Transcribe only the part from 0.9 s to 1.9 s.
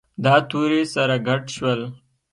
سره ګډ شول.